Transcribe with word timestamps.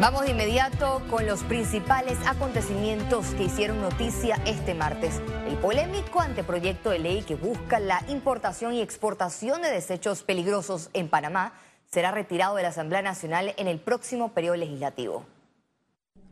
Vamos 0.00 0.24
de 0.24 0.32
inmediato 0.32 1.00
con 1.08 1.24
los 1.24 1.44
principales 1.44 2.18
acontecimientos 2.26 3.26
que 3.36 3.44
hicieron 3.44 3.80
noticia 3.80 4.40
este 4.44 4.74
martes. 4.74 5.22
El 5.46 5.56
polémico 5.56 6.20
anteproyecto 6.20 6.90
de 6.90 6.98
ley 6.98 7.22
que 7.22 7.36
busca 7.36 7.78
la 7.78 8.02
importación 8.08 8.74
y 8.74 8.82
exportación 8.82 9.62
de 9.62 9.70
desechos 9.70 10.24
peligrosos 10.24 10.90
en 10.94 11.08
Panamá 11.08 11.52
será 11.92 12.10
retirado 12.10 12.56
de 12.56 12.64
la 12.64 12.70
Asamblea 12.70 13.02
Nacional 13.02 13.54
en 13.56 13.68
el 13.68 13.78
próximo 13.78 14.32
periodo 14.32 14.56
legislativo. 14.56 15.24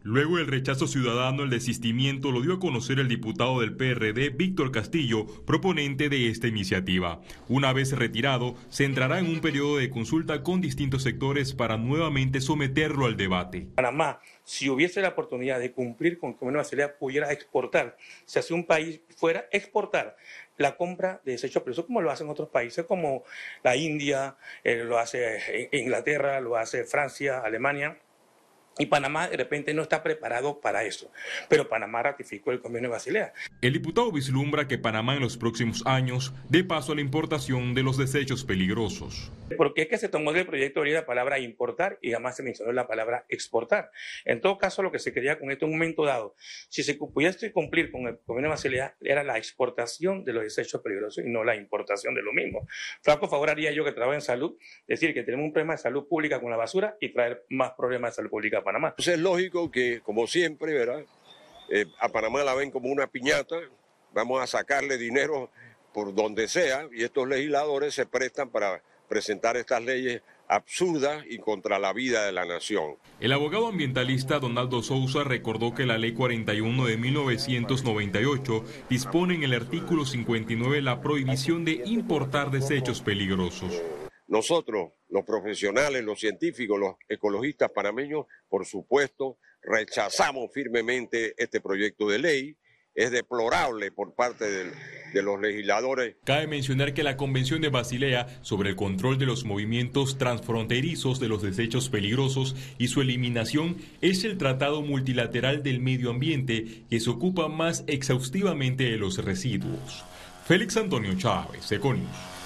Luego 0.04 0.38
del 0.38 0.48
rechazo 0.48 0.88
ciudadano, 0.88 1.44
el 1.44 1.50
desistimiento 1.50 2.32
lo 2.32 2.40
dio 2.40 2.54
a 2.54 2.58
conocer 2.58 2.98
el 2.98 3.06
diputado 3.06 3.60
del 3.60 3.76
PRD, 3.76 4.30
Víctor 4.30 4.72
Castillo, 4.72 5.26
proponente 5.44 6.08
de 6.08 6.28
esta 6.28 6.48
iniciativa. 6.48 7.20
Una 7.48 7.72
vez 7.72 7.96
retirado, 7.96 8.56
se 8.68 8.84
entrará 8.84 9.20
en 9.20 9.26
un 9.26 9.40
periodo 9.40 9.76
de 9.76 9.90
consulta 9.90 10.42
con 10.42 10.60
distintos 10.60 11.04
sectores 11.04 11.54
para 11.54 11.76
nuevamente 11.76 12.40
someterlo 12.40 13.06
al 13.06 13.16
debate. 13.16 13.68
Panamá, 13.76 14.20
si 14.42 14.68
hubiese 14.68 15.00
la 15.00 15.10
oportunidad 15.10 15.60
de 15.60 15.70
cumplir 15.70 16.18
con 16.18 16.36
que 16.36 16.44
una 16.46 16.58
Basilea 16.58 16.98
pudiera 16.98 17.30
exportar, 17.30 17.96
si 18.24 18.40
hace 18.40 18.54
un 18.54 18.66
país 18.66 19.02
fuera 19.16 19.46
exportar 19.52 20.16
la 20.56 20.76
compra 20.76 21.20
de 21.24 21.32
desechos 21.32 21.62
peligrosos 21.62 21.86
como 21.86 22.02
lo 22.02 22.10
hacen 22.10 22.28
otros 22.28 22.48
países 22.48 22.84
como 22.86 23.22
la 23.62 23.76
India, 23.76 24.36
eh, 24.64 24.82
lo 24.84 24.98
hace 24.98 25.68
Inglaterra, 25.70 26.40
lo 26.40 26.56
hace 26.56 26.84
Francia, 26.84 27.38
Alemania, 27.38 27.98
y 28.78 28.86
Panamá 28.86 29.28
de 29.28 29.36
repente 29.36 29.74
no 29.74 29.82
está 29.82 30.02
preparado 30.02 30.60
para 30.60 30.84
eso. 30.84 31.10
Pero 31.48 31.68
Panamá 31.68 32.02
ratificó 32.02 32.52
el 32.52 32.60
convenio 32.60 32.88
de 32.88 32.92
Basilea. 32.92 33.32
El 33.60 33.72
diputado 33.74 34.10
vislumbra 34.10 34.68
que 34.68 34.78
Panamá 34.78 35.14
en 35.14 35.20
los 35.20 35.36
próximos 35.36 35.82
años 35.86 36.32
dé 36.48 36.64
paso 36.64 36.92
a 36.92 36.94
la 36.94 37.00
importación 37.00 37.74
de 37.74 37.82
los 37.82 37.96
desechos 37.96 38.44
peligrosos. 38.44 39.30
Porque 39.52 39.82
es 39.82 39.88
que 39.88 39.98
se 39.98 40.08
tomó 40.08 40.32
del 40.32 40.46
proyecto 40.46 40.82
de 40.82 40.90
la 40.90 41.06
palabra 41.06 41.38
importar 41.38 41.98
y 42.00 42.12
además 42.12 42.36
se 42.36 42.42
mencionó 42.42 42.72
la 42.72 42.86
palabra 42.86 43.24
exportar. 43.28 43.90
En 44.24 44.40
todo 44.40 44.58
caso, 44.58 44.82
lo 44.82 44.92
que 44.92 44.98
se 44.98 45.12
quería 45.12 45.38
con 45.38 45.50
este 45.50 45.66
momento 45.66 46.04
dado, 46.04 46.34
si 46.68 46.82
se 46.82 46.94
pudiese 46.94 47.52
cumplir 47.52 47.90
con 47.90 48.06
el 48.06 48.18
convenio 48.20 48.48
de 48.48 48.54
Basilea, 48.54 48.96
era 49.00 49.22
la 49.24 49.38
exportación 49.38 50.24
de 50.24 50.32
los 50.32 50.42
desechos 50.42 50.80
peligrosos 50.82 51.24
y 51.24 51.28
no 51.28 51.44
la 51.44 51.56
importación 51.56 52.14
de 52.14 52.22
lo 52.22 52.32
mismo. 52.32 52.66
Flaco 53.02 53.28
favor 53.28 53.50
haría 53.50 53.72
yo 53.72 53.84
que 53.84 53.92
trabajo 53.92 54.14
en 54.14 54.20
salud, 54.20 54.56
decir 54.86 55.14
que 55.14 55.22
tenemos 55.22 55.44
un 55.46 55.52
problema 55.52 55.74
de 55.74 55.78
salud 55.78 56.06
pública 56.08 56.40
con 56.40 56.50
la 56.50 56.56
basura 56.56 56.96
y 57.00 57.10
traer 57.10 57.44
más 57.48 57.72
problemas 57.72 58.12
de 58.12 58.16
salud 58.16 58.30
pública 58.30 58.62
Panamá. 58.62 58.88
Entonces 58.88 59.14
es 59.14 59.20
lógico 59.20 59.70
que, 59.70 60.00
como 60.00 60.26
siempre, 60.26 60.72
¿verdad? 60.72 61.04
Eh, 61.70 61.86
a 61.98 62.08
Panamá 62.08 62.44
la 62.44 62.54
ven 62.54 62.70
como 62.70 62.88
una 62.88 63.06
piñata, 63.06 63.56
vamos 64.12 64.42
a 64.42 64.46
sacarle 64.46 64.98
dinero 64.98 65.50
por 65.92 66.14
donde 66.14 66.48
sea 66.48 66.88
y 66.92 67.04
estos 67.04 67.28
legisladores 67.28 67.94
se 67.94 68.06
prestan 68.06 68.50
para 68.50 68.82
presentar 69.12 69.58
estas 69.58 69.84
leyes 69.84 70.22
absurdas 70.48 71.22
y 71.28 71.36
contra 71.36 71.78
la 71.78 71.92
vida 71.92 72.24
de 72.24 72.32
la 72.32 72.46
nación. 72.46 72.96
El 73.20 73.32
abogado 73.32 73.66
ambientalista 73.66 74.38
Donaldo 74.38 74.82
Sousa 74.82 75.22
recordó 75.22 75.74
que 75.74 75.84
la 75.84 75.98
Ley 75.98 76.14
41 76.14 76.86
de 76.86 76.96
1998 76.96 78.64
dispone 78.88 79.34
en 79.34 79.42
el 79.42 79.52
artículo 79.52 80.06
59 80.06 80.80
la 80.80 81.02
prohibición 81.02 81.66
de 81.66 81.82
importar 81.84 82.50
desechos 82.50 83.02
peligrosos. 83.02 83.82
Nosotros, 84.28 84.92
los 85.10 85.26
profesionales, 85.26 86.02
los 86.02 86.18
científicos, 86.18 86.80
los 86.80 86.94
ecologistas 87.06 87.70
panameños, 87.70 88.24
por 88.48 88.64
supuesto, 88.64 89.36
rechazamos 89.60 90.50
firmemente 90.54 91.34
este 91.36 91.60
proyecto 91.60 92.08
de 92.08 92.18
ley. 92.18 92.56
Es 92.94 93.10
deplorable 93.10 93.90
por 93.90 94.14
parte 94.14 94.44
de, 94.44 95.22
los 95.22 95.40
legisladores. 95.40 96.16
Cabe 96.24 96.46
mencionar 96.46 96.94
que 96.94 97.02
la 97.02 97.16
Convención 97.16 97.60
de 97.60 97.68
Basilea 97.68 98.26
sobre 98.42 98.70
el 98.70 98.76
control 98.76 99.18
de 99.18 99.26
los 99.26 99.44
movimientos 99.44 100.16
transfronterizos 100.16 101.20
de 101.20 101.28
los 101.28 101.42
desechos 101.42 101.90
peligrosos 101.90 102.56
y 102.78 102.88
su 102.88 103.02
eliminación 103.02 103.76
es 104.00 104.24
el 104.24 104.38
tratado 104.38 104.82
multilateral 104.82 105.62
del 105.62 105.80
medio 105.80 106.10
ambiente 106.10 106.84
que 106.88 107.00
se 107.00 107.10
ocupa 107.10 107.48
más 107.48 107.84
exhaustivamente 107.86 108.84
de 108.84 108.96
los 108.96 109.22
residuos. 109.22 110.04
Félix 110.46 110.76
Antonio 110.76 111.14
Chávez, 111.16 111.70
Econius. 111.70 112.41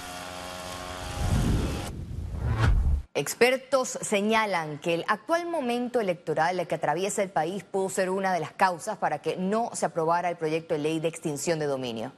Expertos 3.17 3.97
señalan 3.99 4.77
que 4.77 4.93
el 4.93 5.03
actual 5.07 5.49
momento 5.49 5.99
electoral 5.99 6.67
que 6.67 6.75
atraviesa 6.75 7.23
el 7.23 7.31
país 7.31 7.63
pudo 7.63 7.89
ser 7.89 8.11
una 8.11 8.31
de 8.31 8.39
las 8.39 8.51
causas 8.51 8.99
para 8.99 9.23
que 9.23 9.37
no 9.37 9.71
se 9.73 9.87
aprobara 9.87 10.29
el 10.29 10.37
proyecto 10.37 10.75
de 10.75 10.81
ley 10.81 10.99
de 10.99 11.07
extinción 11.07 11.57
de 11.57 11.65
dominio. 11.65 12.13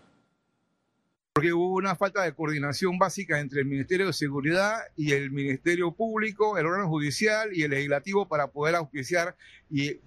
Porque 1.31 1.53
hubo 1.53 1.75
una 1.75 1.95
falta 1.95 2.23
de 2.23 2.33
coordinación 2.33 2.97
básica 2.97 3.39
entre 3.39 3.61
el 3.61 3.67
Ministerio 3.67 4.07
de 4.07 4.13
Seguridad 4.13 4.77
y 4.97 5.13
el 5.13 5.31
Ministerio 5.31 5.93
Público, 5.93 6.57
el 6.57 6.65
órgano 6.65 6.89
judicial 6.89 7.51
y 7.53 7.63
el 7.63 7.71
legislativo 7.71 8.27
para 8.27 8.47
poder 8.47 8.75
auspiciar 8.75 9.37
y 9.69 10.01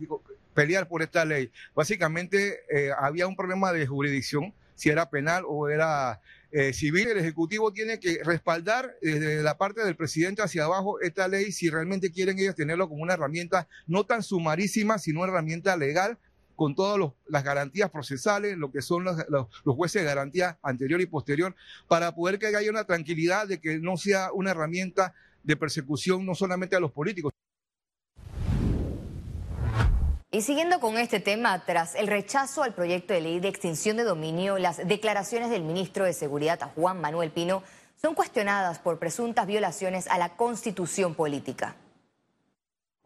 pelear 0.52 0.88
por 0.88 1.00
esta 1.00 1.24
ley. 1.24 1.50
Básicamente 1.74 2.64
eh, 2.68 2.90
había 2.98 3.26
un 3.26 3.34
problema 3.34 3.72
de 3.72 3.86
jurisdicción, 3.86 4.52
si 4.74 4.90
era 4.90 5.08
penal 5.08 5.44
o 5.46 5.70
era 5.70 6.20
eh, 6.52 6.72
civil, 6.72 7.08
el 7.08 7.18
Ejecutivo 7.18 7.72
tiene 7.72 7.98
que 7.98 8.20
respaldar 8.22 8.94
desde 9.00 9.42
la 9.42 9.56
parte 9.56 9.82
del 9.84 9.96
presidente 9.96 10.42
hacia 10.42 10.64
abajo 10.64 11.00
esta 11.00 11.26
ley 11.26 11.50
si 11.50 11.70
realmente 11.70 12.12
quieren 12.12 12.38
ellos 12.38 12.54
tenerlo 12.54 12.88
como 12.88 13.02
una 13.02 13.14
herramienta 13.14 13.68
no 13.86 14.04
tan 14.04 14.22
sumarísima, 14.22 14.98
sino 14.98 15.20
una 15.20 15.32
herramienta 15.32 15.76
legal 15.76 16.18
con 16.54 16.74
todas 16.74 17.12
las 17.26 17.42
garantías 17.42 17.90
procesales, 17.90 18.58
lo 18.58 18.70
que 18.70 18.82
son 18.82 19.04
los, 19.04 19.16
los, 19.28 19.48
jueces 19.64 20.02
de 20.02 20.06
garantía 20.06 20.58
anterior 20.62 21.00
y 21.00 21.06
posterior, 21.06 21.56
para 21.88 22.14
poder 22.14 22.38
que 22.38 22.46
haya 22.46 22.70
una 22.70 22.84
tranquilidad 22.84 23.48
de 23.48 23.58
que 23.58 23.78
no 23.78 23.96
sea 23.96 24.30
una 24.32 24.50
herramienta 24.50 25.14
de 25.42 25.56
persecución 25.56 26.24
no 26.26 26.34
solamente 26.34 26.76
a 26.76 26.80
los 26.80 26.92
políticos. 26.92 27.32
Y 30.34 30.40
siguiendo 30.40 30.80
con 30.80 30.96
este 30.96 31.20
tema, 31.20 31.62
tras 31.66 31.94
el 31.94 32.06
rechazo 32.06 32.62
al 32.62 32.72
proyecto 32.72 33.12
de 33.12 33.20
ley 33.20 33.38
de 33.38 33.48
extinción 33.48 33.98
de 33.98 34.04
dominio, 34.04 34.56
las 34.56 34.78
declaraciones 34.78 35.50
del 35.50 35.62
ministro 35.62 36.06
de 36.06 36.14
Seguridad, 36.14 36.72
Juan 36.74 37.02
Manuel 37.02 37.30
Pino, 37.30 37.62
son 38.00 38.14
cuestionadas 38.14 38.78
por 38.78 38.98
presuntas 38.98 39.46
violaciones 39.46 40.06
a 40.06 40.16
la 40.16 40.34
constitución 40.34 41.14
política. 41.14 41.76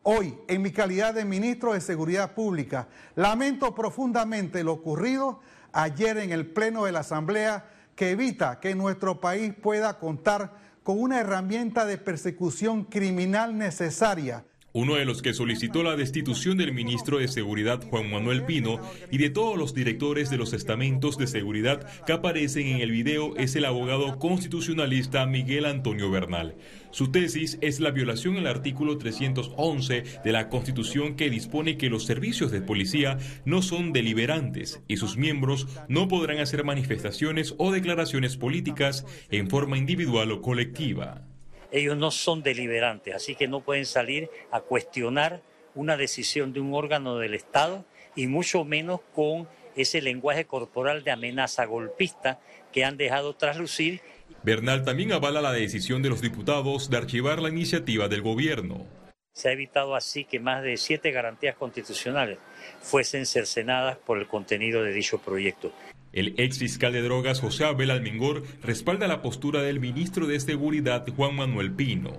Hoy, 0.04 0.38
en 0.46 0.62
mi 0.62 0.70
calidad 0.70 1.14
de 1.14 1.24
ministro 1.24 1.72
de 1.72 1.80
Seguridad 1.80 2.32
Pública, 2.32 2.86
lamento 3.16 3.74
profundamente 3.74 4.62
lo 4.62 4.74
ocurrido 4.74 5.40
ayer 5.72 6.18
en 6.18 6.30
el 6.30 6.46
Pleno 6.46 6.84
de 6.84 6.92
la 6.92 7.00
Asamblea 7.00 7.68
que 7.96 8.10
evita 8.10 8.60
que 8.60 8.76
nuestro 8.76 9.20
país 9.20 9.52
pueda 9.52 9.98
contar 9.98 10.52
con 10.84 11.02
una 11.02 11.18
herramienta 11.18 11.86
de 11.86 11.98
persecución 11.98 12.84
criminal 12.84 13.58
necesaria 13.58 14.44
uno 14.76 14.96
de 14.96 15.06
los 15.06 15.22
que 15.22 15.32
solicitó 15.32 15.82
la 15.82 15.96
destitución 15.96 16.58
del 16.58 16.74
ministro 16.74 17.16
de 17.16 17.28
Seguridad 17.28 17.82
Juan 17.88 18.10
Manuel 18.10 18.44
Pino 18.44 18.78
y 19.10 19.16
de 19.16 19.30
todos 19.30 19.56
los 19.56 19.72
directores 19.72 20.28
de 20.28 20.36
los 20.36 20.52
estamentos 20.52 21.16
de 21.16 21.26
seguridad 21.26 21.86
que 22.04 22.12
aparecen 22.12 22.66
en 22.66 22.82
el 22.82 22.90
video 22.90 23.34
es 23.38 23.56
el 23.56 23.64
abogado 23.64 24.18
constitucionalista 24.18 25.24
Miguel 25.24 25.64
Antonio 25.64 26.10
Bernal. 26.10 26.56
Su 26.90 27.10
tesis 27.10 27.56
es 27.62 27.80
la 27.80 27.90
violación 27.90 28.36
al 28.36 28.46
artículo 28.46 28.98
311 28.98 30.04
de 30.22 30.32
la 30.32 30.50
Constitución 30.50 31.16
que 31.16 31.30
dispone 31.30 31.78
que 31.78 31.88
los 31.88 32.04
servicios 32.04 32.50
de 32.50 32.60
policía 32.60 33.16
no 33.46 33.62
son 33.62 33.94
deliberantes 33.94 34.82
y 34.88 34.98
sus 34.98 35.16
miembros 35.16 35.68
no 35.88 36.06
podrán 36.06 36.38
hacer 36.38 36.64
manifestaciones 36.64 37.54
o 37.56 37.72
declaraciones 37.72 38.36
políticas 38.36 39.06
en 39.30 39.48
forma 39.48 39.78
individual 39.78 40.32
o 40.32 40.42
colectiva 40.42 41.24
ellos 41.70 41.96
no 41.96 42.10
son 42.10 42.42
deliberantes, 42.42 43.14
así 43.14 43.34
que 43.34 43.48
no 43.48 43.60
pueden 43.60 43.86
salir 43.86 44.30
a 44.50 44.60
cuestionar 44.60 45.42
una 45.74 45.96
decisión 45.96 46.52
de 46.52 46.60
un 46.60 46.74
órgano 46.74 47.18
del 47.18 47.34
Estado 47.34 47.84
y 48.14 48.26
mucho 48.26 48.64
menos 48.64 49.00
con 49.14 49.48
ese 49.76 50.00
lenguaje 50.00 50.46
corporal 50.46 51.04
de 51.04 51.10
amenaza 51.10 51.64
golpista 51.66 52.40
que 52.72 52.84
han 52.84 52.96
dejado 52.96 53.34
traslucir. 53.34 54.00
Bernal 54.42 54.84
también 54.84 55.12
avala 55.12 55.42
la 55.42 55.52
decisión 55.52 56.02
de 56.02 56.08
los 56.08 56.22
diputados 56.22 56.90
de 56.90 56.96
archivar 56.96 57.40
la 57.40 57.50
iniciativa 57.50 58.08
del 58.08 58.22
gobierno. 58.22 58.86
Se 59.32 59.50
ha 59.50 59.52
evitado 59.52 59.94
así 59.94 60.24
que 60.24 60.40
más 60.40 60.62
de 60.62 60.78
siete 60.78 61.10
garantías 61.10 61.56
constitucionales 61.56 62.38
fuesen 62.80 63.26
cercenadas 63.26 63.98
por 63.98 64.18
el 64.18 64.26
contenido 64.26 64.82
de 64.82 64.94
dicho 64.94 65.18
proyecto. 65.18 65.72
El 66.16 66.32
ex 66.38 66.58
fiscal 66.58 66.94
de 66.94 67.02
drogas 67.02 67.40
José 67.40 67.66
Abel 67.66 67.90
Almengor 67.90 68.42
respalda 68.62 69.06
la 69.06 69.20
postura 69.20 69.60
del 69.60 69.80
ministro 69.80 70.26
de 70.26 70.40
Seguridad 70.40 71.06
Juan 71.14 71.36
Manuel 71.36 71.72
Pino. 71.72 72.16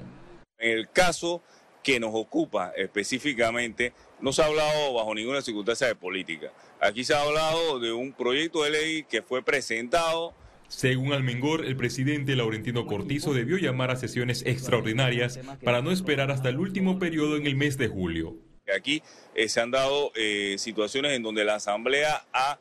En 0.59 0.77
el 0.77 0.87
caso 0.91 1.41
que 1.83 1.99
nos 1.99 2.11
ocupa 2.13 2.73
específicamente, 2.77 3.93
no 4.21 4.31
se 4.33 4.43
ha 4.43 4.45
hablado 4.45 4.93
bajo 4.93 5.15
ninguna 5.15 5.41
circunstancia 5.41 5.87
de 5.87 5.95
política. 5.95 6.53
Aquí 6.79 7.03
se 7.03 7.15
ha 7.15 7.23
hablado 7.23 7.79
de 7.79 7.91
un 7.91 8.13
proyecto 8.13 8.63
de 8.63 8.69
ley 8.69 9.03
que 9.09 9.23
fue 9.23 9.41
presentado. 9.41 10.35
Según 10.67 11.11
Almengor, 11.11 11.65
el 11.65 11.75
presidente 11.75 12.35
Laurentino 12.35 12.85
Cortizo 12.85 13.33
debió 13.33 13.57
llamar 13.57 13.89
a 13.89 13.95
sesiones 13.95 14.43
extraordinarias 14.45 15.39
para 15.63 15.81
no 15.81 15.89
esperar 15.89 16.29
hasta 16.29 16.49
el 16.49 16.59
último 16.59 16.99
periodo 16.99 17.35
en 17.35 17.47
el 17.47 17.55
mes 17.55 17.79
de 17.79 17.87
julio. 17.87 18.35
Aquí 18.75 19.01
eh, 19.33 19.49
se 19.49 19.59
han 19.59 19.71
dado 19.71 20.11
eh, 20.13 20.57
situaciones 20.59 21.13
en 21.13 21.23
donde 21.23 21.45
la 21.45 21.55
Asamblea 21.55 22.27
ha 22.31 22.59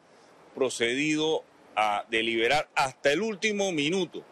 procedido 0.56 1.44
a 1.76 2.04
deliberar 2.10 2.68
hasta 2.74 3.12
el 3.12 3.20
último 3.20 3.70
minuto 3.70 4.24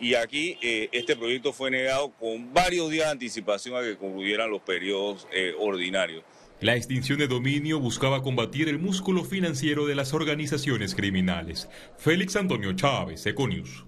y 0.00 0.14
aquí 0.14 0.56
eh, 0.62 0.88
este 0.92 1.14
proyecto 1.14 1.52
fue 1.52 1.70
negado 1.70 2.10
con 2.18 2.52
varios 2.52 2.90
días 2.90 3.06
de 3.06 3.12
anticipación 3.12 3.76
a 3.76 3.82
que 3.82 3.96
concluyeran 3.96 4.50
los 4.50 4.62
periodos 4.62 5.28
eh, 5.32 5.52
ordinarios. 5.58 6.24
La 6.60 6.74
extinción 6.74 7.18
de 7.18 7.28
dominio 7.28 7.80
buscaba 7.80 8.22
combatir 8.22 8.68
el 8.68 8.78
músculo 8.78 9.24
financiero 9.24 9.86
de 9.86 9.94
las 9.94 10.12
organizaciones 10.12 10.94
criminales. 10.94 11.68
Félix 11.96 12.36
Antonio 12.36 12.72
Chávez, 12.74 13.24
Econius. 13.26 13.86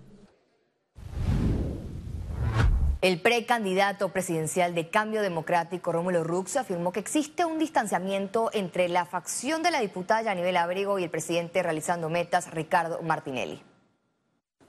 El 3.03 3.21
precandidato 3.21 4.11
presidencial 4.11 4.77
de 4.77 4.89
Cambio 4.89 5.23
Democrático, 5.23 5.91
Rómulo 5.91 6.23
Rux, 6.23 6.57
afirmó 6.57 6.93
que 6.93 7.01
existe 7.01 7.45
un 7.45 7.59
distanciamiento 7.59 8.49
entre 8.53 8.89
la 8.89 9.07
facción 9.07 9.65
de 9.65 9.73
la 9.73 9.81
diputada 9.81 10.23
Yanibel 10.23 10.57
Abrigo 10.57 11.01
y 11.01 11.03
el 11.03 11.11
presidente 11.11 11.65
realizando 11.65 12.09
metas, 12.09 12.53
Ricardo 12.53 13.03
Martinelli. 13.03 13.61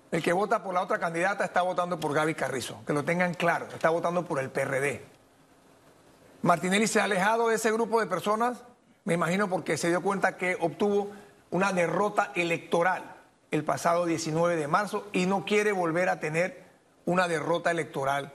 El 0.10 0.24
que 0.24 0.34
vota 0.34 0.64
por 0.64 0.74
la 0.74 0.82
otra 0.82 0.98
candidata 0.98 1.46
está 1.46 1.62
votando 1.62 2.00
por 2.00 2.12
Gaby 2.16 2.34
Carrizo, 2.34 2.84
que 2.88 2.94
lo 2.94 3.06
tengan 3.06 3.36
claro, 3.36 3.68
está 3.72 3.92
votando 3.92 4.26
por 4.26 4.40
el 4.40 4.50
PRD. 4.50 5.06
Martinelli 6.42 6.88
se 6.88 7.02
ha 7.02 7.04
alejado 7.04 7.50
de 7.50 7.56
ese 7.58 7.72
grupo 7.72 8.00
de 8.00 8.08
personas, 8.08 8.64
me 9.06 9.14
imagino 9.14 9.48
porque 9.48 9.78
se 9.78 9.90
dio 9.90 10.02
cuenta 10.02 10.38
que 10.38 10.58
obtuvo 10.60 11.12
una 11.52 11.72
derrota 11.72 12.32
electoral 12.34 13.04
el 13.52 13.64
pasado 13.64 14.08
19 14.08 14.56
de 14.56 14.68
marzo 14.68 15.08
y 15.14 15.28
no 15.28 15.46
quiere 15.46 15.72
volver 15.72 16.10
a 16.10 16.20
tener 16.20 16.63
una 17.06 17.28
derrota 17.28 17.72
electoral 17.72 18.34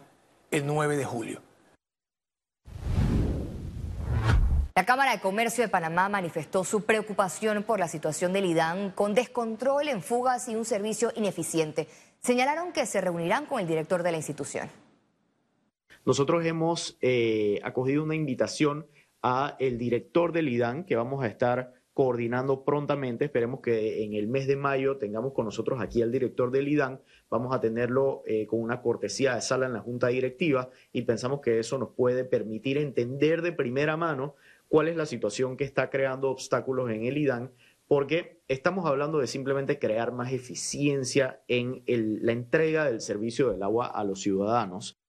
el 0.51 0.67
9 0.67 0.97
de 0.97 1.05
julio. 1.05 1.43
La 4.75 4.85
Cámara 4.87 5.11
de 5.11 5.21
Comercio 5.21 5.65
de 5.65 5.69
Panamá 5.69 6.09
manifestó 6.09 6.63
su 6.63 6.85
preocupación 6.85 7.65
por 7.65 7.81
la 7.81 7.89
situación 7.89 8.33
del 8.33 8.45
IDAN 8.45 8.93
con 8.93 9.13
descontrol 9.13 9.89
en 9.89 10.03
fugas 10.03 10.49
y 10.49 10.55
un 10.55 10.65
servicio 10.65 11.11
ineficiente. 11.17 11.89
Señalaron 12.21 12.73
que 12.73 12.87
se 12.87 13.01
reunirán 13.01 13.47
con 13.47 13.61
el 13.61 13.67
director 13.67 14.05
de 14.05 14.13
la 14.13 14.19
institución. 14.19 14.71
Nosotros 16.05 16.45
hemos 16.47 16.97
eh, 17.01 17.59
acogido 17.65 18.05
una 18.05 18.15
invitación 18.15 18.87
a 19.21 19.57
el 19.59 19.79
director 19.79 20.31
del 20.31 20.49
IDAN 20.49 20.85
que 20.85 20.95
vamos 20.95 21.25
a 21.25 21.27
estar 21.27 21.75
coordinando 21.99 22.63
prontamente. 22.63 23.25
Esperemos 23.25 23.59
que 23.59 24.05
en 24.05 24.15
el 24.15 24.29
mes 24.29 24.47
de 24.47 24.55
mayo 24.55 24.99
tengamos 24.99 25.33
con 25.33 25.47
nosotros 25.47 25.81
aquí 25.81 26.01
al 26.01 26.13
director 26.13 26.53
del 26.53 26.69
IDAN. 26.69 27.01
Vamos 27.29 27.53
a 27.53 27.61
tenerlo 27.61 28.23
eh, 28.25 28.47
con 28.47 28.61
una 28.63 28.83
cortesía 28.83 29.35
de 29.35 29.41
sala 29.41 29.67
en 29.67 29.73
la 29.73 29.81
Junta 29.81 30.07
Directiva 30.07 30.71
y 30.93 31.03
pensamos 31.03 31.41
que 31.41 31.59
eso 31.59 31.77
nos 31.77 31.89
puede 31.97 32.25
permitir 32.25 32.79
entender 32.79 33.43
de 33.43 33.51
primera 33.51 33.97
mano 33.97 34.37
cuál 34.69 34.87
es 34.87 34.95
la 34.95 35.07
situación 35.07 35.57
que 35.57 35.65
está 35.65 35.91
creando 35.91 36.31
obstáculos 36.31 36.89
en 36.93 37.05
el 37.05 37.19
IDAN, 37.19 37.51
porque 37.89 38.43
estamos 38.47 38.87
hablando 38.87 39.19
de 39.19 39.27
simplemente 39.27 39.81
crear 39.81 40.13
más 40.13 40.33
eficiencia 40.33 41.43
en 41.49 41.83
la 41.89 42.31
entrega 42.31 42.85
del 42.85 43.01
servicio 43.01 43.51
del 43.51 43.65
agua 43.65 43.89
a 43.89 44.05
los 44.05 44.21
ciudadanos. 44.21 45.01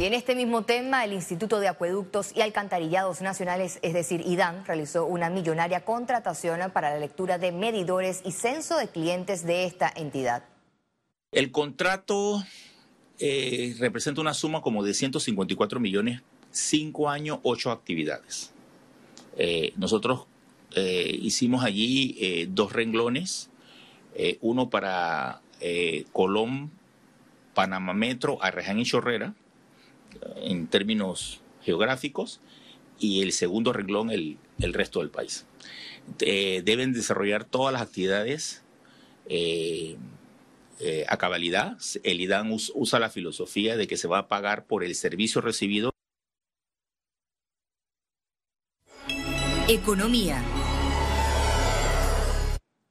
Y 0.00 0.06
en 0.06 0.14
este 0.14 0.34
mismo 0.34 0.62
tema, 0.62 1.04
el 1.04 1.12
Instituto 1.12 1.60
de 1.60 1.68
Acueductos 1.68 2.34
y 2.34 2.40
Alcantarillados 2.40 3.20
Nacionales, 3.20 3.78
es 3.82 3.92
decir, 3.92 4.22
IDAN, 4.24 4.64
realizó 4.64 5.04
una 5.04 5.28
millonaria 5.28 5.84
contratación 5.84 6.58
para 6.72 6.88
la 6.88 6.98
lectura 6.98 7.36
de 7.36 7.52
medidores 7.52 8.22
y 8.24 8.32
censo 8.32 8.78
de 8.78 8.88
clientes 8.88 9.44
de 9.44 9.66
esta 9.66 9.92
entidad. 9.94 10.42
El 11.32 11.50
contrato 11.50 12.42
eh, 13.18 13.76
representa 13.78 14.22
una 14.22 14.32
suma 14.32 14.62
como 14.62 14.82
de 14.82 14.94
154 14.94 15.78
millones, 15.80 16.22
cinco 16.50 17.10
años, 17.10 17.38
ocho 17.42 17.70
actividades. 17.70 18.54
Eh, 19.36 19.74
nosotros 19.76 20.24
eh, 20.76 21.14
hicimos 21.20 21.62
allí 21.62 22.46
dos 22.48 22.72
renglones, 22.72 23.50
uno 24.40 24.70
para 24.70 25.42
Colón, 26.12 26.70
Panamá 27.52 27.92
Metro, 27.92 28.42
Arreján 28.42 28.78
y 28.78 28.84
Chorrera, 28.84 29.34
en 30.36 30.66
términos 30.66 31.40
geográficos 31.62 32.40
y 32.98 33.22
el 33.22 33.32
segundo 33.32 33.72
renglón 33.72 34.10
el, 34.10 34.38
el 34.58 34.72
resto 34.74 35.00
del 35.00 35.10
país. 35.10 35.46
Eh, 36.20 36.62
deben 36.64 36.92
desarrollar 36.92 37.44
todas 37.44 37.72
las 37.72 37.82
actividades 37.82 38.62
eh, 39.26 39.96
eh, 40.80 41.04
a 41.08 41.16
cabalidad. 41.16 41.78
El 42.02 42.20
IDAN 42.20 42.50
usa 42.50 42.98
la 42.98 43.10
filosofía 43.10 43.76
de 43.76 43.86
que 43.86 43.96
se 43.96 44.08
va 44.08 44.18
a 44.18 44.28
pagar 44.28 44.66
por 44.66 44.84
el 44.84 44.94
servicio 44.94 45.40
recibido. 45.40 45.92
Economía. 49.68 50.42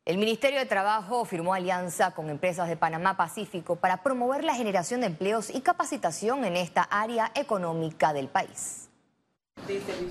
El 0.09 0.17
Ministerio 0.17 0.57
de 0.57 0.65
Trabajo 0.65 1.23
firmó 1.23 1.53
alianza 1.53 2.15
con 2.15 2.31
empresas 2.31 2.67
de 2.67 2.75
Panamá 2.75 3.15
Pacífico 3.15 3.75
para 3.75 4.01
promover 4.01 4.43
la 4.43 4.55
generación 4.55 5.01
de 5.01 5.05
empleos 5.05 5.51
y 5.53 5.61
capacitación 5.61 6.45
en 6.45 6.55
esta 6.55 6.81
área 6.81 7.31
económica 7.35 8.11
del 8.11 8.27
país. 8.27 8.88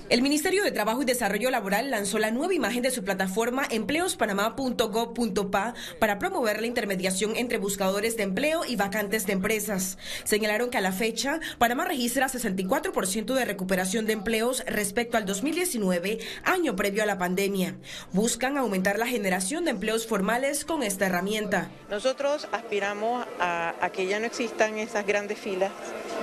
El 0.09 0.21
Ministerio 0.21 0.63
de 0.63 0.71
Trabajo 0.71 1.01
y 1.01 1.05
Desarrollo 1.05 1.51
Laboral 1.51 1.91
lanzó 1.91 2.19
la 2.19 2.31
nueva 2.31 2.53
imagen 2.53 2.81
de 2.81 2.91
su 2.91 3.03
plataforma 3.03 3.67
empleospanamá.gov.pa 3.69 5.73
para 5.99 6.19
promover 6.19 6.61
la 6.61 6.67
intermediación 6.67 7.35
entre 7.35 7.57
buscadores 7.57 8.17
de 8.17 8.23
empleo 8.23 8.65
y 8.65 8.75
vacantes 8.75 9.25
de 9.25 9.33
empresas. 9.33 9.97
Señalaron 10.23 10.69
que 10.69 10.77
a 10.77 10.81
la 10.81 10.91
fecha, 10.91 11.39
Panamá 11.57 11.85
registra 11.85 12.27
64% 12.27 13.33
de 13.33 13.45
recuperación 13.45 14.05
de 14.05 14.13
empleos 14.13 14.63
respecto 14.65 15.17
al 15.17 15.25
2019, 15.25 16.19
año 16.43 16.75
previo 16.75 17.03
a 17.03 17.05
la 17.05 17.17
pandemia. 17.17 17.75
Buscan 18.13 18.57
aumentar 18.57 18.97
la 18.97 19.07
generación 19.07 19.65
de 19.65 19.71
empleos 19.71 20.07
formales 20.07 20.65
con 20.65 20.83
esta 20.83 21.07
herramienta. 21.07 21.69
Nosotros 21.89 22.47
aspiramos 22.51 23.25
a, 23.39 23.75
a 23.81 23.91
que 23.91 24.07
ya 24.07 24.19
no 24.19 24.25
existan 24.25 24.77
esas 24.77 25.05
grandes 25.05 25.37
filas 25.37 25.71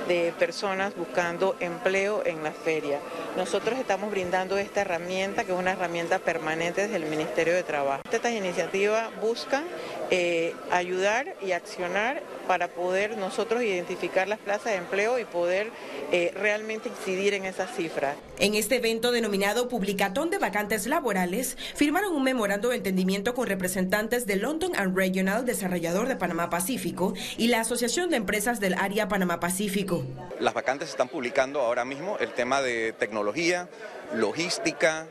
de 0.07 0.33
personas 0.37 0.95
buscando 0.95 1.55
empleo 1.59 2.23
en 2.25 2.43
la 2.43 2.51
feria. 2.51 2.99
Nosotros 3.35 3.77
estamos 3.77 4.09
brindando 4.11 4.57
esta 4.57 4.81
herramienta, 4.81 5.43
que 5.43 5.53
es 5.53 5.57
una 5.57 5.73
herramienta 5.73 6.19
permanente 6.19 6.81
desde 6.81 6.95
el 6.95 7.05
Ministerio 7.05 7.53
de 7.53 7.63
Trabajo. 7.63 8.01
Estas 8.11 8.33
iniciativas 8.33 9.09
buscan 9.21 9.63
eh, 10.09 10.55
ayudar 10.71 11.35
y 11.45 11.51
accionar 11.51 12.21
para 12.47 12.69
poder 12.69 13.17
nosotros 13.17 13.61
identificar 13.61 14.27
las 14.27 14.39
plazas 14.39 14.71
de 14.71 14.75
empleo 14.75 15.19
y 15.19 15.25
poder 15.25 15.69
eh, 16.11 16.31
realmente 16.33 16.89
incidir 16.89 17.33
en 17.33 17.45
esas 17.45 17.75
cifras. 17.75 18.15
En 18.39 18.55
este 18.55 18.77
evento 18.77 19.11
denominado 19.11 19.67
Publicatón 19.67 20.29
de 20.29 20.37
Vacantes 20.37 20.87
Laborales, 20.87 21.57
firmaron 21.75 22.15
un 22.15 22.23
memorando 22.23 22.69
de 22.69 22.77
entendimiento 22.77 23.33
con 23.33 23.47
representantes 23.47 24.25
de 24.25 24.37
London 24.37 24.71
and 24.75 24.95
Regional, 24.95 25.45
desarrollador 25.45 26.07
de 26.07 26.15
Panamá 26.15 26.49
Pacífico, 26.49 27.13
y 27.37 27.47
la 27.47 27.61
Asociación 27.61 28.09
de 28.09 28.17
Empresas 28.17 28.59
del 28.59 28.75
Área 28.75 29.07
Panamá 29.07 29.39
Pacífico. 29.39 29.96
Las 30.39 30.53
vacantes 30.53 30.89
están 30.89 31.09
publicando 31.09 31.61
ahora 31.61 31.85
mismo 31.85 32.17
el 32.19 32.33
tema 32.33 32.61
de 32.61 32.93
tecnología, 32.93 33.69
logística, 34.13 35.07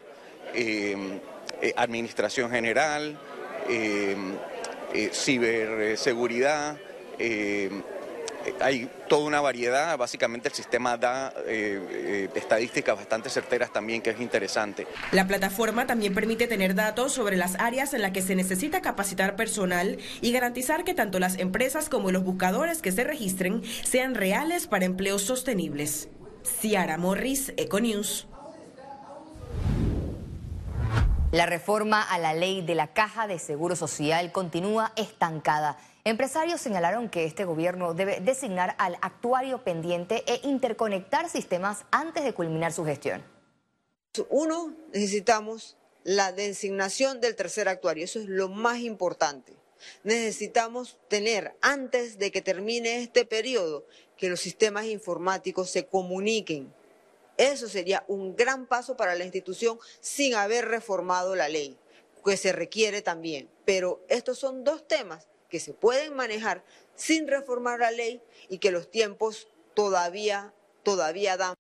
eh, 0.54 1.20
eh, 1.60 1.72
administración 1.76 2.50
general, 2.50 3.18
ciberseguridad 5.12 6.76
hay 8.60 8.90
toda 9.08 9.24
una 9.24 9.40
variedad, 9.40 9.96
básicamente 9.96 10.48
el 10.48 10.54
sistema 10.54 10.96
da 10.96 11.32
eh, 11.46 11.80
eh, 11.90 12.30
estadísticas 12.34 12.96
bastante 12.96 13.30
certeras 13.30 13.72
también, 13.72 14.02
que 14.02 14.10
es 14.10 14.20
interesante. 14.20 14.86
La 15.12 15.26
plataforma 15.26 15.86
también 15.86 16.14
permite 16.14 16.46
tener 16.46 16.74
datos 16.74 17.12
sobre 17.12 17.36
las 17.36 17.56
áreas 17.58 17.94
en 17.94 18.02
las 18.02 18.12
que 18.12 18.22
se 18.22 18.34
necesita 18.34 18.80
capacitar 18.82 19.36
personal 19.36 19.98
y 20.20 20.32
garantizar 20.32 20.84
que 20.84 20.94
tanto 20.94 21.18
las 21.18 21.38
empresas 21.38 21.88
como 21.88 22.10
los 22.10 22.24
buscadores 22.24 22.82
que 22.82 22.92
se 22.92 23.04
registren 23.04 23.62
sean 23.84 24.14
reales 24.14 24.66
para 24.66 24.84
empleos 24.84 25.22
sostenibles. 25.22 26.08
Ciara 26.60 26.96
Morris, 26.96 27.52
Econews. 27.56 28.26
La 31.32 31.44
reforma 31.44 32.02
a 32.02 32.18
la 32.18 32.34
ley 32.34 32.62
de 32.62 32.74
la 32.74 32.86
Caja 32.88 33.26
de 33.26 33.38
Seguro 33.38 33.76
Social 33.76 34.32
continúa 34.32 34.92
estancada. 34.96 35.76
Empresarios 36.06 36.60
señalaron 36.60 37.08
que 37.08 37.24
este 37.24 37.44
gobierno 37.44 37.92
debe 37.92 38.20
designar 38.20 38.76
al 38.78 38.96
actuario 39.02 39.64
pendiente 39.64 40.22
e 40.28 40.38
interconectar 40.46 41.28
sistemas 41.28 41.84
antes 41.90 42.22
de 42.22 42.32
culminar 42.32 42.72
su 42.72 42.84
gestión. 42.84 43.24
Uno, 44.30 44.72
necesitamos 44.92 45.76
la 46.04 46.30
designación 46.30 47.20
del 47.20 47.34
tercer 47.34 47.68
actuario, 47.68 48.04
eso 48.04 48.20
es 48.20 48.26
lo 48.26 48.48
más 48.48 48.78
importante. 48.78 49.54
Necesitamos 50.04 50.96
tener, 51.08 51.56
antes 51.60 52.20
de 52.20 52.30
que 52.30 52.40
termine 52.40 53.02
este 53.02 53.24
periodo, 53.24 53.84
que 54.16 54.28
los 54.28 54.38
sistemas 54.38 54.84
informáticos 54.84 55.70
se 55.70 55.86
comuniquen. 55.86 56.72
Eso 57.36 57.68
sería 57.68 58.04
un 58.06 58.36
gran 58.36 58.66
paso 58.66 58.96
para 58.96 59.16
la 59.16 59.24
institución 59.24 59.76
sin 59.98 60.36
haber 60.36 60.68
reformado 60.68 61.34
la 61.34 61.48
ley, 61.48 61.76
que 62.24 62.36
se 62.36 62.52
requiere 62.52 63.02
también. 63.02 63.50
Pero 63.64 64.04
estos 64.08 64.38
son 64.38 64.62
dos 64.62 64.86
temas 64.86 65.26
que 65.48 65.60
se 65.60 65.72
pueden 65.72 66.14
manejar 66.14 66.64
sin 66.94 67.28
reformar 67.28 67.80
la 67.80 67.90
ley 67.90 68.22
y 68.48 68.58
que 68.58 68.70
los 68.70 68.90
tiempos 68.90 69.48
todavía, 69.74 70.52
todavía 70.82 71.36
dan. 71.36 71.54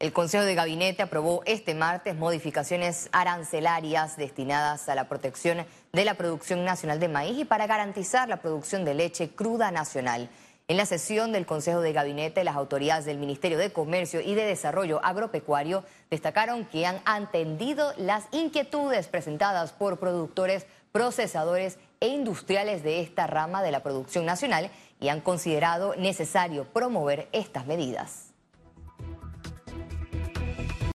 El 0.00 0.14
Consejo 0.14 0.44
de 0.44 0.54
Gabinete 0.54 1.02
aprobó 1.02 1.42
este 1.44 1.74
martes 1.74 2.16
modificaciones 2.16 3.10
arancelarias 3.12 4.16
destinadas 4.16 4.88
a 4.88 4.94
la 4.94 5.10
protección 5.10 5.66
de 5.92 6.04
la 6.06 6.14
producción 6.14 6.64
nacional 6.64 7.00
de 7.00 7.08
maíz 7.08 7.38
y 7.38 7.44
para 7.44 7.66
garantizar 7.66 8.26
la 8.26 8.40
producción 8.40 8.86
de 8.86 8.94
leche 8.94 9.28
cruda 9.34 9.70
nacional. 9.70 10.30
En 10.70 10.76
la 10.76 10.86
sesión 10.86 11.32
del 11.32 11.46
Consejo 11.46 11.80
de 11.80 11.92
Gabinete, 11.92 12.44
las 12.44 12.54
autoridades 12.54 13.04
del 13.04 13.18
Ministerio 13.18 13.58
de 13.58 13.72
Comercio 13.72 14.20
y 14.20 14.36
de 14.36 14.44
Desarrollo 14.44 15.04
Agropecuario 15.04 15.82
destacaron 16.10 16.64
que 16.64 16.86
han 16.86 17.00
atendido 17.06 17.92
las 17.96 18.26
inquietudes 18.30 19.08
presentadas 19.08 19.72
por 19.72 19.98
productores, 19.98 20.66
procesadores 20.92 21.76
e 21.98 22.06
industriales 22.06 22.84
de 22.84 23.00
esta 23.00 23.26
rama 23.26 23.64
de 23.64 23.72
la 23.72 23.82
producción 23.82 24.24
nacional 24.24 24.70
y 25.00 25.08
han 25.08 25.22
considerado 25.22 25.96
necesario 25.96 26.66
promover 26.66 27.28
estas 27.32 27.66
medidas. 27.66 28.29